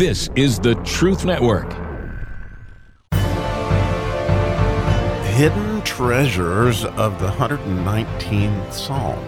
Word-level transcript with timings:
This 0.00 0.30
is 0.34 0.58
the 0.58 0.76
Truth 0.76 1.26
Network. 1.26 1.70
Hidden 5.34 5.82
treasures 5.82 6.86
of 6.86 7.20
the 7.20 7.28
119th 7.28 8.72
Psalm. 8.72 9.18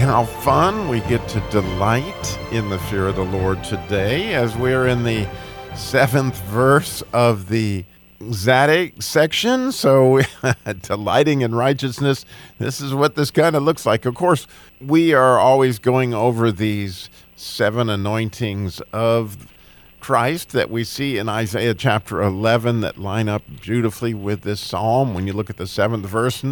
How 0.00 0.24
fun 0.24 0.88
we 0.88 0.98
get 1.02 1.28
to 1.28 1.40
delight 1.52 2.38
in 2.50 2.68
the 2.68 2.80
fear 2.80 3.06
of 3.06 3.14
the 3.14 3.24
Lord 3.24 3.62
today 3.62 4.34
as 4.34 4.56
we're 4.56 4.88
in 4.88 5.04
the 5.04 5.28
seventh 5.76 6.36
verse 6.46 7.00
of 7.12 7.48
the 7.48 7.84
Tzadik 8.20 9.02
section. 9.02 9.72
So, 9.72 10.20
delighting 10.82 11.42
in 11.42 11.54
righteousness. 11.54 12.24
This 12.58 12.80
is 12.80 12.94
what 12.94 13.14
this 13.14 13.30
kind 13.30 13.56
of 13.56 13.62
looks 13.62 13.86
like. 13.86 14.04
Of 14.04 14.14
course, 14.14 14.46
we 14.80 15.12
are 15.12 15.38
always 15.38 15.78
going 15.78 16.14
over 16.14 16.50
these 16.50 17.08
seven 17.36 17.90
anointings 17.90 18.80
of 18.92 19.52
Christ 20.00 20.50
that 20.52 20.70
we 20.70 20.84
see 20.84 21.18
in 21.18 21.28
Isaiah 21.28 21.74
chapter 21.74 22.22
11 22.22 22.80
that 22.80 22.96
line 22.96 23.28
up 23.28 23.42
beautifully 23.60 24.14
with 24.14 24.42
this 24.42 24.60
psalm. 24.60 25.14
When 25.14 25.26
you 25.26 25.32
look 25.32 25.50
at 25.50 25.56
the 25.56 25.66
seventh 25.66 26.06
verse, 26.06 26.44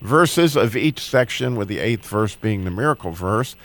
verses 0.00 0.56
of 0.56 0.76
each 0.76 1.00
section, 1.00 1.56
with 1.56 1.68
the 1.68 1.78
eighth 1.78 2.06
verse 2.06 2.34
being 2.36 2.64
the 2.64 2.70
miracle 2.70 3.12
verse. 3.12 3.56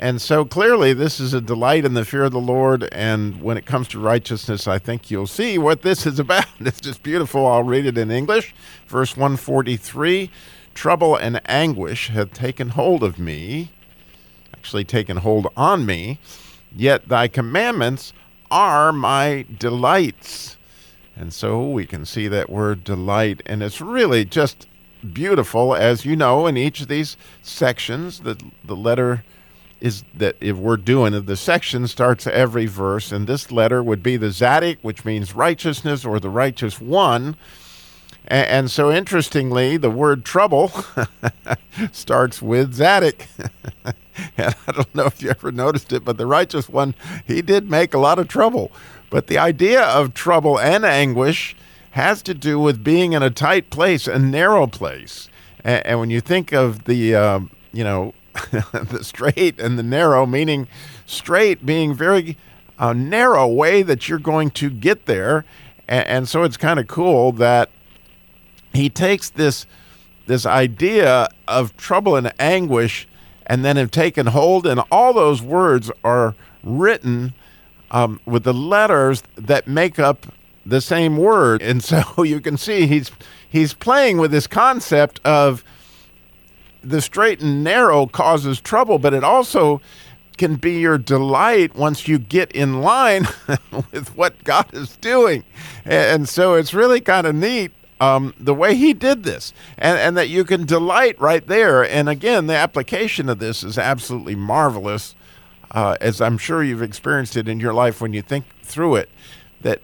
And 0.00 0.22
so 0.22 0.44
clearly, 0.44 0.92
this 0.92 1.18
is 1.18 1.34
a 1.34 1.40
delight 1.40 1.84
in 1.84 1.94
the 1.94 2.04
fear 2.04 2.24
of 2.24 2.32
the 2.32 2.38
Lord. 2.38 2.88
And 2.92 3.42
when 3.42 3.56
it 3.56 3.66
comes 3.66 3.88
to 3.88 3.98
righteousness, 3.98 4.68
I 4.68 4.78
think 4.78 5.10
you'll 5.10 5.26
see 5.26 5.58
what 5.58 5.82
this 5.82 6.06
is 6.06 6.18
about. 6.20 6.46
It's 6.60 6.80
just 6.80 7.02
beautiful. 7.02 7.46
I'll 7.46 7.64
read 7.64 7.84
it 7.84 7.98
in 7.98 8.10
English. 8.10 8.54
Verse 8.86 9.16
143 9.16 10.30
Trouble 10.72 11.16
and 11.16 11.40
anguish 11.46 12.08
have 12.08 12.32
taken 12.32 12.68
hold 12.68 13.02
of 13.02 13.18
me, 13.18 13.72
actually, 14.54 14.84
taken 14.84 15.16
hold 15.16 15.48
on 15.56 15.84
me, 15.84 16.20
yet 16.72 17.08
thy 17.08 17.26
commandments 17.26 18.12
are 18.48 18.92
my 18.92 19.44
delights. 19.58 20.56
And 21.16 21.32
so 21.32 21.68
we 21.68 21.84
can 21.84 22.04
see 22.04 22.28
that 22.28 22.48
word 22.48 22.84
delight. 22.84 23.42
And 23.44 23.60
it's 23.60 23.80
really 23.80 24.24
just 24.24 24.68
beautiful, 25.12 25.74
as 25.74 26.04
you 26.04 26.14
know, 26.14 26.46
in 26.46 26.56
each 26.56 26.80
of 26.82 26.86
these 26.86 27.16
sections, 27.42 28.20
the, 28.20 28.40
the 28.64 28.76
letter 28.76 29.24
is 29.80 30.04
that 30.14 30.36
if 30.40 30.56
we're 30.56 30.76
doing 30.76 31.14
it, 31.14 31.26
the 31.26 31.36
section 31.36 31.86
starts 31.86 32.26
every 32.26 32.66
verse, 32.66 33.12
and 33.12 33.26
this 33.26 33.52
letter 33.52 33.82
would 33.82 34.02
be 34.02 34.16
the 34.16 34.28
Tzadik, 34.28 34.78
which 34.82 35.04
means 35.04 35.34
righteousness 35.34 36.04
or 36.04 36.18
the 36.18 36.30
righteous 36.30 36.80
one. 36.80 37.36
And, 38.30 38.70
so, 38.70 38.92
interestingly, 38.92 39.78
the 39.78 39.90
word 39.90 40.24
trouble 40.24 40.70
starts 41.92 42.42
with 42.42 42.76
Tzadik. 42.76 43.26
and 44.36 44.54
I 44.66 44.72
don't 44.72 44.94
know 44.94 45.06
if 45.06 45.22
you 45.22 45.30
ever 45.30 45.50
noticed 45.50 45.92
it, 45.94 46.04
but 46.04 46.18
the 46.18 46.26
righteous 46.26 46.68
one, 46.68 46.94
he 47.26 47.40
did 47.40 47.70
make 47.70 47.94
a 47.94 47.98
lot 47.98 48.18
of 48.18 48.28
trouble. 48.28 48.70
But 49.08 49.28
the 49.28 49.38
idea 49.38 49.82
of 49.82 50.12
trouble 50.12 50.60
and 50.60 50.84
anguish 50.84 51.56
has 51.92 52.20
to 52.22 52.34
do 52.34 52.58
with 52.58 52.84
being 52.84 53.14
in 53.14 53.22
a 53.22 53.30
tight 53.30 53.70
place, 53.70 54.06
a 54.06 54.18
narrow 54.18 54.66
place. 54.66 55.30
And, 55.64 55.86
and 55.86 56.00
when 56.00 56.10
you 56.10 56.20
think 56.20 56.52
of 56.52 56.84
the, 56.84 57.14
uh, 57.14 57.40
you 57.72 57.84
know, 57.84 58.12
the 58.50 59.00
straight 59.02 59.58
and 59.60 59.78
the 59.78 59.82
narrow, 59.82 60.26
meaning 60.26 60.68
straight 61.06 61.64
being 61.64 61.94
very 61.94 62.36
uh, 62.78 62.92
narrow 62.92 63.46
way 63.46 63.82
that 63.82 64.08
you're 64.08 64.18
going 64.18 64.50
to 64.52 64.70
get 64.70 65.06
there. 65.06 65.44
And, 65.88 66.06
and 66.06 66.28
so 66.28 66.42
it's 66.42 66.56
kind 66.56 66.78
of 66.78 66.86
cool 66.86 67.32
that 67.32 67.70
he 68.72 68.88
takes 68.88 69.30
this 69.30 69.66
this 70.26 70.44
idea 70.44 71.26
of 71.46 71.74
trouble 71.78 72.14
and 72.14 72.32
anguish 72.38 73.08
and 73.46 73.64
then 73.64 73.76
have 73.76 73.90
taken 73.90 74.26
hold, 74.26 74.66
and 74.66 74.82
all 74.92 75.14
those 75.14 75.40
words 75.40 75.90
are 76.04 76.34
written 76.62 77.32
um, 77.90 78.20
with 78.26 78.44
the 78.44 78.52
letters 78.52 79.22
that 79.36 79.66
make 79.66 79.98
up 79.98 80.26
the 80.66 80.82
same 80.82 81.16
word. 81.16 81.62
And 81.62 81.82
so 81.82 82.02
you 82.22 82.40
can 82.40 82.56
see 82.56 82.86
he's 82.86 83.10
he's 83.48 83.74
playing 83.74 84.18
with 84.18 84.30
this 84.30 84.46
concept 84.46 85.20
of 85.24 85.64
the 86.82 87.00
straight 87.00 87.40
and 87.40 87.64
narrow 87.64 88.06
causes 88.06 88.60
trouble, 88.60 88.98
but 88.98 89.14
it 89.14 89.24
also 89.24 89.80
can 90.36 90.54
be 90.54 90.78
your 90.78 90.98
delight 90.98 91.74
once 91.74 92.08
you 92.08 92.18
get 92.18 92.50
in 92.52 92.80
line 92.80 93.26
with 93.92 94.16
what 94.16 94.42
God 94.44 94.72
is 94.72 94.96
doing. 94.96 95.44
And 95.84 96.28
so 96.28 96.54
it's 96.54 96.72
really 96.72 97.00
kind 97.00 97.26
of 97.26 97.34
neat 97.34 97.72
um, 98.00 98.32
the 98.38 98.54
way 98.54 98.76
he 98.76 98.94
did 98.94 99.24
this, 99.24 99.52
and, 99.76 99.98
and 99.98 100.16
that 100.16 100.28
you 100.28 100.44
can 100.44 100.64
delight 100.64 101.20
right 101.20 101.44
there. 101.46 101.84
And 101.84 102.08
again, 102.08 102.46
the 102.46 102.54
application 102.54 103.28
of 103.28 103.40
this 103.40 103.64
is 103.64 103.76
absolutely 103.76 104.36
marvelous, 104.36 105.16
uh, 105.72 105.96
as 106.00 106.20
I'm 106.20 106.38
sure 106.38 106.62
you've 106.62 106.82
experienced 106.82 107.36
it 107.36 107.48
in 107.48 107.58
your 107.58 107.74
life 107.74 108.00
when 108.00 108.12
you 108.12 108.22
think 108.22 108.44
through 108.62 108.96
it. 108.96 109.10
That 109.62 109.80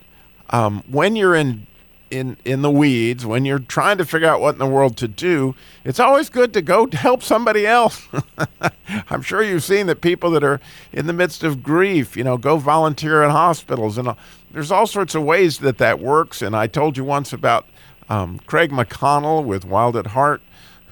um, 0.50 0.84
when 0.88 1.16
you're 1.16 1.34
in 1.34 1.66
in 2.14 2.36
in 2.44 2.62
the 2.62 2.70
weeds 2.70 3.26
when 3.26 3.44
you're 3.44 3.58
trying 3.58 3.98
to 3.98 4.04
figure 4.04 4.28
out 4.28 4.40
what 4.40 4.54
in 4.54 4.58
the 4.58 4.66
world 4.66 4.96
to 4.96 5.08
do 5.08 5.54
it's 5.84 5.98
always 5.98 6.30
good 6.30 6.52
to 6.54 6.62
go 6.62 6.88
help 6.90 7.22
somebody 7.22 7.66
else. 7.66 8.08
I'm 9.10 9.20
sure 9.20 9.42
you've 9.42 9.64
seen 9.64 9.86
that 9.88 10.00
people 10.00 10.30
that 10.30 10.44
are 10.44 10.60
in 10.92 11.06
the 11.06 11.12
midst 11.12 11.42
of 11.42 11.62
grief 11.62 12.16
you 12.16 12.24
know 12.24 12.36
go 12.38 12.56
volunteer 12.56 13.22
in 13.22 13.30
hospitals 13.30 13.98
and 13.98 14.14
there's 14.50 14.70
all 14.70 14.86
sorts 14.86 15.14
of 15.14 15.24
ways 15.24 15.58
that 15.58 15.78
that 15.78 15.98
works 15.98 16.40
and 16.40 16.54
i 16.54 16.66
told 16.66 16.96
you 16.96 17.04
once 17.04 17.32
about 17.32 17.66
um, 18.08 18.38
craig 18.46 18.70
mcconnell 18.70 19.44
with 19.44 19.64
wild 19.64 19.96
at 19.96 20.08
heart 20.08 20.40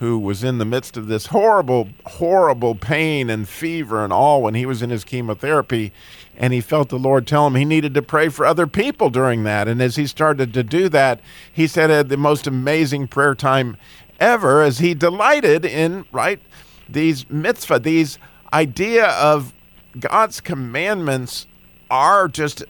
who 0.02 0.18
was 0.18 0.42
in 0.42 0.58
the 0.58 0.64
midst 0.64 0.96
of 0.96 1.06
this 1.06 1.26
horrible, 1.26 1.88
horrible 2.04 2.74
pain 2.74 3.30
and 3.30 3.48
fever 3.48 4.02
and 4.02 4.12
all 4.12 4.42
when 4.42 4.52
he 4.52 4.66
was 4.66 4.82
in 4.82 4.90
his 4.90 5.04
chemotherapy. 5.04 5.92
And 6.36 6.52
he 6.52 6.60
felt 6.60 6.88
the 6.88 6.98
Lord 6.98 7.24
tell 7.24 7.46
him 7.46 7.54
he 7.54 7.64
needed 7.64 7.94
to 7.94 8.02
pray 8.02 8.28
for 8.28 8.44
other 8.44 8.66
people 8.66 9.10
during 9.10 9.44
that. 9.44 9.68
And 9.68 9.80
as 9.80 9.94
he 9.94 10.08
started 10.08 10.52
to 10.54 10.64
do 10.64 10.88
that, 10.88 11.20
he 11.52 11.68
said 11.68 11.88
had 11.88 12.08
the 12.08 12.16
most 12.16 12.48
amazing 12.48 13.06
prayer 13.06 13.36
time 13.36 13.76
ever 14.18 14.60
as 14.60 14.80
he 14.80 14.92
delighted 14.92 15.64
in, 15.64 16.04
right, 16.10 16.41
these 16.88 17.30
mitzvah, 17.30 17.78
these 17.78 18.18
idea 18.52 19.06
of 19.06 19.54
God's 20.00 20.41
commandments 20.41 21.46
are 21.92 22.26
just, 22.26 22.64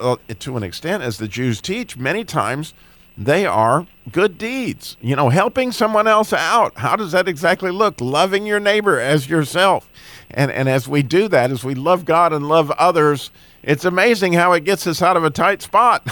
uh, 0.00 0.16
to 0.40 0.56
an 0.56 0.64
extent, 0.64 1.04
as 1.04 1.18
the 1.18 1.28
Jews 1.28 1.60
teach, 1.60 1.96
many 1.96 2.24
times 2.24 2.74
they 3.16 3.46
are 3.46 3.86
good 4.10 4.38
deeds. 4.38 4.96
You 5.00 5.16
know, 5.16 5.28
helping 5.28 5.72
someone 5.72 6.06
else 6.06 6.32
out. 6.32 6.76
How 6.78 6.96
does 6.96 7.12
that 7.12 7.28
exactly 7.28 7.70
look? 7.70 8.00
Loving 8.00 8.46
your 8.46 8.60
neighbor 8.60 8.98
as 8.98 9.28
yourself. 9.28 9.88
And 10.30 10.50
and 10.50 10.68
as 10.68 10.88
we 10.88 11.02
do 11.02 11.28
that, 11.28 11.50
as 11.50 11.64
we 11.64 11.74
love 11.74 12.04
God 12.04 12.32
and 12.32 12.48
love 12.48 12.70
others, 12.72 13.30
it's 13.62 13.84
amazing 13.84 14.32
how 14.32 14.52
it 14.52 14.64
gets 14.64 14.86
us 14.86 15.02
out 15.02 15.16
of 15.16 15.24
a 15.24 15.30
tight 15.30 15.62
spot. 15.62 16.08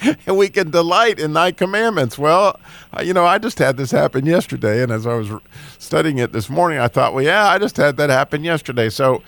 and 0.26 0.36
we 0.36 0.48
can 0.48 0.70
delight 0.70 1.18
in 1.18 1.32
thy 1.32 1.52
commandments. 1.52 2.18
Well, 2.18 2.58
uh, 2.96 3.02
you 3.02 3.12
know, 3.12 3.26
I 3.26 3.38
just 3.38 3.58
had 3.58 3.76
this 3.76 3.90
happen 3.90 4.26
yesterday 4.26 4.82
and 4.82 4.90
as 4.90 5.06
I 5.06 5.14
was 5.14 5.30
studying 5.78 6.18
it 6.18 6.32
this 6.32 6.48
morning, 6.48 6.78
I 6.78 6.88
thought, 6.88 7.14
well, 7.14 7.24
yeah, 7.24 7.48
I 7.48 7.58
just 7.58 7.76
had 7.76 7.96
that 7.98 8.10
happen 8.10 8.44
yesterday. 8.44 8.88
So 8.88 9.22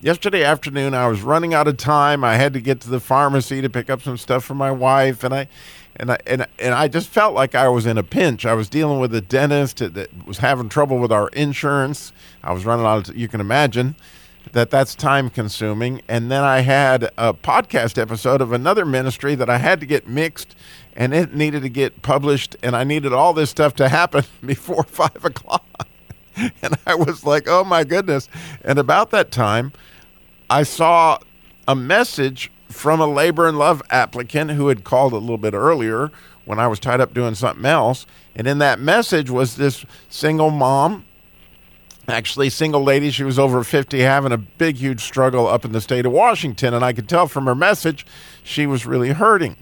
yesterday 0.00 0.44
afternoon 0.44 0.94
I 0.94 1.08
was 1.08 1.22
running 1.22 1.54
out 1.54 1.68
of 1.68 1.76
time. 1.76 2.24
I 2.24 2.36
had 2.36 2.52
to 2.52 2.60
get 2.60 2.80
to 2.82 2.90
the 2.90 3.00
pharmacy 3.00 3.60
to 3.60 3.68
pick 3.68 3.90
up 3.90 4.02
some 4.02 4.16
stuff 4.16 4.44
for 4.44 4.54
my 4.54 4.70
wife 4.70 5.24
and 5.24 5.34
I 5.34 5.48
and 5.96 6.12
I 6.12 6.18
and, 6.26 6.46
and 6.58 6.74
I 6.74 6.88
just 6.88 7.08
felt 7.08 7.34
like 7.34 7.54
I 7.54 7.68
was 7.68 7.86
in 7.86 7.98
a 7.98 8.02
pinch. 8.02 8.46
I 8.46 8.54
was 8.54 8.68
dealing 8.68 9.00
with 9.00 9.14
a 9.14 9.20
dentist 9.20 9.78
that 9.78 10.26
was 10.26 10.38
having 10.38 10.68
trouble 10.68 10.98
with 10.98 11.12
our 11.12 11.28
insurance. 11.28 12.12
I 12.42 12.52
was 12.52 12.64
running 12.64 12.86
out 12.86 13.08
of 13.08 13.16
you 13.16 13.28
can 13.28 13.40
imagine 13.40 13.96
that 14.52 14.70
that's 14.70 14.94
time 14.94 15.28
consuming 15.28 16.00
and 16.08 16.30
then 16.30 16.42
I 16.42 16.60
had 16.60 17.10
a 17.18 17.34
podcast 17.34 18.00
episode 18.00 18.40
of 18.40 18.52
another 18.52 18.86
ministry 18.86 19.34
that 19.34 19.50
I 19.50 19.58
had 19.58 19.80
to 19.80 19.86
get 19.86 20.08
mixed 20.08 20.56
and 20.96 21.12
it 21.12 21.34
needed 21.34 21.62
to 21.62 21.68
get 21.68 22.02
published 22.02 22.56
and 22.62 22.74
I 22.74 22.84
needed 22.84 23.12
all 23.12 23.32
this 23.34 23.50
stuff 23.50 23.74
to 23.76 23.88
happen 23.88 24.24
before 24.46 24.84
five 24.84 25.24
o'clock. 25.24 25.64
and 26.62 26.76
I 26.86 26.94
was 26.94 27.24
like, 27.24 27.44
oh 27.46 27.64
my 27.64 27.84
goodness. 27.84 28.28
And 28.64 28.78
about 28.78 29.10
that 29.10 29.30
time, 29.30 29.72
I 30.50 30.62
saw 30.62 31.18
a 31.66 31.74
message 31.74 32.50
from 32.68 33.00
a 33.00 33.06
labor 33.06 33.46
and 33.46 33.58
love 33.58 33.82
applicant 33.90 34.52
who 34.52 34.68
had 34.68 34.84
called 34.84 35.12
a 35.12 35.18
little 35.18 35.38
bit 35.38 35.54
earlier 35.54 36.10
when 36.44 36.58
I 36.58 36.66
was 36.66 36.78
tied 36.78 37.00
up 37.00 37.12
doing 37.12 37.34
something 37.34 37.64
else. 37.64 38.06
And 38.34 38.46
in 38.46 38.58
that 38.58 38.80
message 38.80 39.30
was 39.30 39.56
this 39.56 39.84
single 40.08 40.50
mom, 40.50 41.04
actually, 42.08 42.48
single 42.50 42.82
lady. 42.82 43.10
She 43.10 43.24
was 43.24 43.38
over 43.38 43.62
50, 43.62 44.00
having 44.00 44.32
a 44.32 44.38
big, 44.38 44.76
huge 44.76 45.00
struggle 45.00 45.46
up 45.46 45.64
in 45.64 45.72
the 45.72 45.80
state 45.80 46.06
of 46.06 46.12
Washington. 46.12 46.72
And 46.72 46.84
I 46.84 46.92
could 46.92 47.08
tell 47.08 47.26
from 47.26 47.46
her 47.46 47.54
message 47.54 48.06
she 48.42 48.66
was 48.66 48.86
really 48.86 49.10
hurting. 49.10 49.56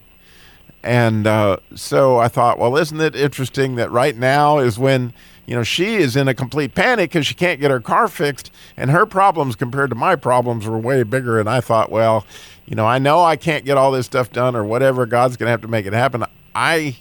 And 0.84 1.26
uh, 1.26 1.56
so 1.74 2.18
I 2.18 2.28
thought, 2.28 2.58
well, 2.60 2.76
isn't 2.76 3.00
it 3.00 3.16
interesting 3.16 3.74
that 3.74 3.90
right 3.90 4.16
now 4.16 4.58
is 4.58 4.78
when 4.78 5.12
you 5.46 5.54
know, 5.54 5.62
she 5.62 5.96
is 5.96 6.16
in 6.16 6.28
a 6.28 6.34
complete 6.34 6.74
panic 6.74 7.10
because 7.10 7.26
she 7.26 7.34
can't 7.34 7.60
get 7.60 7.70
her 7.70 7.80
car 7.80 8.08
fixed, 8.08 8.50
and 8.76 8.90
her 8.90 9.06
problems 9.06 9.54
compared 9.54 9.90
to 9.90 9.96
my 9.96 10.16
problems 10.16 10.66
were 10.66 10.78
way 10.78 11.02
bigger. 11.04 11.38
And 11.38 11.48
I 11.48 11.60
thought, 11.60 11.90
well, 11.90 12.26
you 12.66 12.74
know, 12.74 12.84
I 12.84 12.98
know 12.98 13.22
I 13.22 13.36
can't 13.36 13.64
get 13.64 13.76
all 13.76 13.92
this 13.92 14.06
stuff 14.06 14.32
done 14.32 14.56
or 14.56 14.64
whatever. 14.64 15.06
God's 15.06 15.36
going 15.36 15.46
to 15.46 15.52
have 15.52 15.62
to 15.62 15.68
make 15.68 15.86
it 15.86 15.92
happen. 15.92 16.24
I 16.54 16.96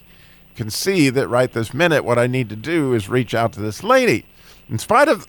can 0.55 0.69
see 0.69 1.09
that 1.09 1.27
right 1.27 1.51
this 1.51 1.73
minute, 1.73 2.05
what 2.05 2.19
I 2.19 2.27
need 2.27 2.49
to 2.49 2.55
do 2.55 2.93
is 2.93 3.09
reach 3.09 3.33
out 3.33 3.51
to 3.53 3.61
this 3.61 3.83
lady. 3.83 4.25
In 4.69 4.79
spite 4.79 5.07
of 5.07 5.27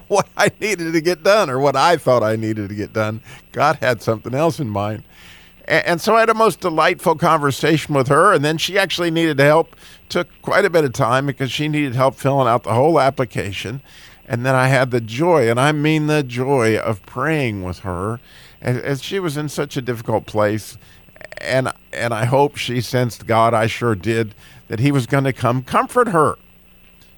what 0.08 0.28
I 0.36 0.50
needed 0.60 0.92
to 0.92 1.00
get 1.00 1.22
done 1.22 1.50
or 1.50 1.58
what 1.58 1.76
I 1.76 1.96
thought 1.96 2.22
I 2.22 2.36
needed 2.36 2.68
to 2.68 2.74
get 2.74 2.92
done, 2.92 3.22
God 3.52 3.76
had 3.76 4.02
something 4.02 4.34
else 4.34 4.60
in 4.60 4.68
mind. 4.68 5.04
And 5.68 6.00
so 6.00 6.16
I 6.16 6.20
had 6.20 6.30
a 6.30 6.34
most 6.34 6.60
delightful 6.60 7.16
conversation 7.16 7.94
with 7.94 8.08
her. 8.08 8.32
And 8.32 8.44
then 8.44 8.58
she 8.58 8.78
actually 8.78 9.10
needed 9.10 9.38
to 9.38 9.44
help. 9.44 9.76
Took 10.12 10.28
quite 10.42 10.66
a 10.66 10.70
bit 10.70 10.84
of 10.84 10.92
time 10.92 11.24
because 11.24 11.50
she 11.50 11.68
needed 11.68 11.94
help 11.94 12.16
filling 12.16 12.46
out 12.46 12.64
the 12.64 12.74
whole 12.74 13.00
application. 13.00 13.80
And 14.28 14.44
then 14.44 14.54
I 14.54 14.68
had 14.68 14.90
the 14.90 15.00
joy, 15.00 15.50
and 15.50 15.58
I 15.58 15.72
mean 15.72 16.06
the 16.06 16.22
joy 16.22 16.76
of 16.76 17.04
praying 17.06 17.62
with 17.62 17.78
her 17.78 18.20
as, 18.60 19.02
she 19.02 19.18
was 19.18 19.38
in 19.38 19.48
such 19.48 19.74
a 19.78 19.82
difficult 19.82 20.26
place. 20.26 20.76
And, 21.38 21.72
and 21.94 22.12
I 22.12 22.26
hope 22.26 22.58
she 22.58 22.82
sensed 22.82 23.26
God, 23.26 23.54
I 23.54 23.66
sure 23.66 23.94
did, 23.94 24.34
that 24.68 24.80
He 24.80 24.92
was 24.92 25.06
going 25.06 25.24
to 25.24 25.32
come 25.32 25.62
comfort 25.62 26.08
her. 26.08 26.36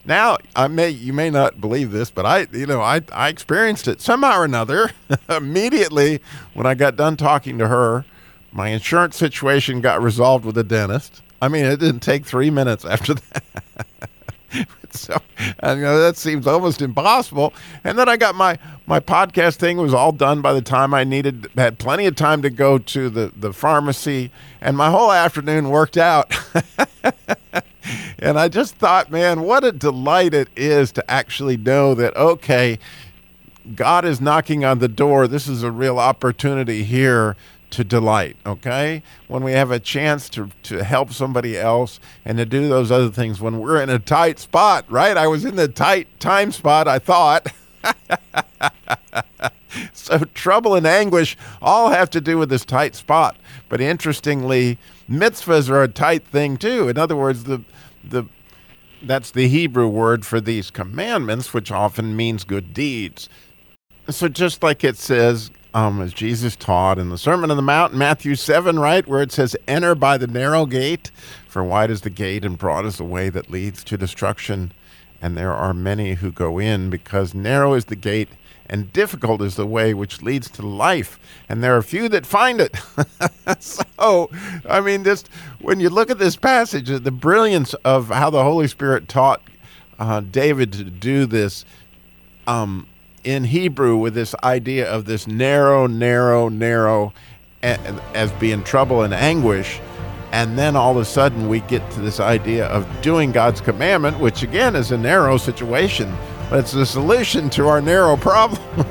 Now, 0.07 0.39
I 0.55 0.69
may 0.69 0.91
you 0.91 1.13
may 1.13 1.31
not 1.31 1.61
believe 1.61 1.91
this, 1.91 2.11
but 2.11 2.27
I 2.27 2.47
you 2.53 2.67
know 2.67 2.81
I 2.81 3.01
I 3.11 3.29
experienced 3.29 3.89
it 3.89 4.03
somehow 4.03 4.39
or 4.39 4.45
another. 4.45 4.91
Immediately 5.31 6.21
when 6.53 6.67
I 6.67 6.75
got 6.75 6.95
done 6.95 7.17
talking 7.17 7.57
to 7.57 7.69
her, 7.69 8.05
my 8.53 8.69
insurance 8.69 9.17
situation 9.17 9.81
got 9.81 10.03
resolved 10.03 10.45
with 10.45 10.55
the 10.55 10.65
dentist. 10.65 11.23
I 11.45 11.49
mean, 11.49 11.67
it 11.67 11.79
didn't 11.79 12.01
take 12.01 12.25
three 12.25 12.49
minutes 12.51 12.87
after 12.87 13.15
that. 13.15 13.45
so 14.91 15.21
uh, 15.63 15.75
you 15.77 15.83
know, 15.83 16.01
that 16.01 16.17
seems 16.17 16.47
almost 16.47 16.81
impossible. 16.81 17.53
And 17.83 17.99
then 17.99 18.09
I 18.09 18.17
got 18.17 18.35
my 18.35 18.59
my 18.87 18.99
podcast 18.99 19.57
thing 19.57 19.77
was 19.77 19.93
all 19.93 20.11
done 20.11 20.41
by 20.41 20.55
the 20.55 20.63
time 20.63 20.95
I 20.95 21.05
needed 21.05 21.49
had 21.55 21.79
plenty 21.79 22.07
of 22.07 22.17
time 22.17 22.41
to 22.43 22.51
go 22.51 22.79
to 22.79 23.11
the 23.11 23.31
the 23.37 23.53
pharmacy, 23.53 24.31
and 24.63 24.75
my 24.75 24.89
whole 24.89 25.13
afternoon 25.13 25.69
worked 25.69 25.99
out. 25.99 26.35
and 28.19 28.39
I 28.39 28.49
just 28.49 28.77
thought, 28.77 29.11
man, 29.11 29.43
what 29.43 29.65
a 29.65 29.73
delight 29.73 30.33
it 30.33 30.49
is 30.57 30.93
to 30.93 31.11
actually 31.11 31.59
know 31.59 31.95
that 31.95 32.17
okay, 32.17 32.79
God 33.75 34.07
is 34.07 34.19
knocking 34.19 34.65
on 34.65 34.79
the 34.79 34.89
door. 34.89 35.29
This 35.29 35.47
is 35.47 35.63
a 35.63 35.71
real 35.71 35.99
opportunity 35.99 36.85
here 36.85 37.37
to 37.75 37.85
delight, 37.85 38.37
okay? 38.47 39.03
When 39.29 39.43
we 39.43 39.53
have 39.53 39.71
a 39.71 39.81
chance 39.81 40.29
to, 40.31 40.51
to 40.65 40.85
help 40.85 41.13
somebody 41.13 41.57
else 41.57 42.01
and 42.25 42.39
to 42.39 42.47
do 42.47 42.69
those 42.69 42.91
other 42.91 43.11
things 43.11 43.41
when 43.41 43.59
we're 43.59 43.83
in 43.83 43.91
a 43.91 43.99
tight 43.99 44.39
spot, 44.39 44.85
right? 44.89 45.17
I 45.17 45.27
was 45.27 45.45
in 45.45 45.57
the 45.57 45.69
tight 45.69 46.09
time 46.21 46.53
spot, 46.53 46.87
I 46.87 46.99
thought. 46.99 47.49
so 49.93 50.19
trouble 50.35 50.75
and 50.75 50.87
anguish 50.87 51.37
all 51.61 51.91
have 51.91 52.11
to 52.11 52.21
do 52.21 52.39
with 52.39 52.49
this 52.49 52.65
tight 52.65 52.95
spot. 52.95 53.37
But 53.69 53.81
interestingly, 53.81 54.79
mitzvahs 55.11 55.69
are 55.69 55.83
a 55.83 55.89
tight 55.89 56.27
thing 56.27 56.57
too. 56.57 56.89
In 56.89 56.97
other 56.97 57.17
words, 57.17 57.45
the 57.45 57.63
the 58.03 58.25
that's 59.03 59.33
the 59.33 59.49
Hebrew 59.49 59.89
word 59.89 60.25
for 60.25 60.41
these 60.41 60.71
commandments, 60.71 61.53
which 61.53 61.71
often 61.71 62.17
means 62.17 62.45
good 62.45 62.73
deeds. 62.73 63.29
So 64.09 64.29
just 64.29 64.63
like 64.63 64.85
it 64.85 64.97
says, 64.97 65.51
um, 65.75 66.01
as 66.01 66.15
Jesus 66.15 66.55
taught 66.55 66.99
in 66.99 67.11
the 67.11 67.19
Sermon 67.19 67.51
on 67.51 67.57
the 67.57 67.63
Mount, 67.63 67.93
Matthew 67.93 68.37
7, 68.37 68.79
right, 68.79 69.07
where 69.07 69.21
it 69.21 69.33
says, 69.33 69.57
Enter 69.67 69.97
by 69.97 70.17
the 70.17 70.29
narrow 70.29 70.67
gate, 70.67 71.11
for 71.49 71.65
wide 71.65 71.91
is 71.91 72.03
the 72.03 72.11
gate 72.11 72.45
and 72.45 72.57
broad 72.57 72.87
is 72.87 72.97
the 72.97 73.05
way 73.05 73.29
that 73.29 73.51
leads 73.51 73.83
to 73.85 73.99
destruction. 73.99 74.73
And 75.21 75.37
there 75.37 75.53
are 75.53 75.75
many 75.75 76.15
who 76.15 76.31
go 76.31 76.59
in, 76.59 76.91
because 76.91 77.35
narrow 77.35 77.75
is 77.75 77.87
the 77.87 77.97
gate 77.97 78.29
and 78.67 78.93
difficult 78.93 79.43
is 79.43 79.57
the 79.57 79.67
way 79.67 79.93
which 79.93 80.23
leads 80.23 80.49
to 80.51 80.63
life. 80.67 81.19
And 81.49 81.63
there 81.63 81.77
are 81.77 81.83
few 81.83 82.09
that 82.09 82.25
find 82.25 82.61
it. 82.61 82.77
so, 83.59 84.31
I 84.69 84.81
mean, 84.81 85.05
just 85.05 85.29
when 85.61 85.81
you 85.81 85.91
look 85.91 86.09
at 86.09 86.19
this 86.19 86.37
passage, 86.37 86.89
the 86.89 87.11
brilliance 87.11 87.75
of 87.85 88.09
how 88.09 88.31
the 88.31 88.43
Holy 88.45 88.69
Spirit 88.69 89.09
taught 89.09 89.43
uh, 89.99 90.21
David 90.21 90.73
to 90.75 90.85
do 90.85 91.27
this. 91.27 91.65
Um, 92.47 92.87
in 93.25 93.45
Hebrew 93.45 93.97
with 93.97 94.15
this 94.15 94.35
idea 94.45 94.89
of 94.91 95.07
this 95.07 95.27
narrow, 95.27 95.87
narrow, 95.87 96.49
narrow 96.49 97.13
as 97.63 98.31
being 98.33 98.63
trouble 98.63 99.03
and 99.03 99.15
anguish. 99.15 99.81
And 100.33 100.59
then 100.59 100.77
all 100.77 100.93
of 100.93 100.97
a 100.97 101.05
sudden 101.05 101.49
we 101.49 101.61
get 101.61 101.89
to 101.93 102.01
this 102.01 102.21
idea 102.21 102.67
of 102.67 102.87
doing 103.03 103.33
God's 103.33 103.61
commandment, 103.61 104.19
which 104.19 104.43
again 104.43 104.77
is 104.77 104.91
a 104.91 104.99
narrow 104.99 105.37
situation, 105.37 106.15
but 106.51 106.61
it's 106.61 106.73
the 106.73 106.85
solution 106.85 107.49
to 107.51 107.69
our 107.69 107.81
narrow 107.81 108.17
problem. 108.17 108.87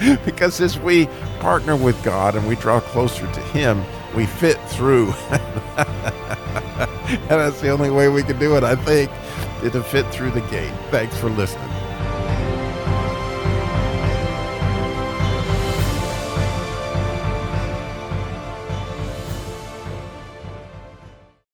because 0.24 0.60
as 0.60 0.78
we 0.78 1.06
partner 1.38 1.76
with 1.76 2.02
God 2.02 2.34
and 2.34 2.46
we 2.48 2.56
draw 2.56 2.80
closer 2.80 3.30
to 3.32 3.40
Him, 3.40 3.82
we 4.14 4.26
fit 4.26 4.58
through. 4.68 5.12
and 5.76 7.28
that's 7.28 7.60
the 7.60 7.70
only 7.70 7.90
way 7.90 8.08
we 8.08 8.22
can 8.22 8.38
do 8.38 8.56
it, 8.56 8.64
I 8.64 8.74
think, 8.74 9.10
to 9.72 9.82
fit 9.82 10.06
through 10.12 10.32
the 10.32 10.40
gate. 10.42 10.72
Thanks 10.90 11.16
for 11.16 11.30
listening. 11.30 11.79